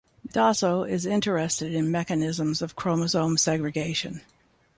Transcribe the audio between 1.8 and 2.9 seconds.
mechanisms of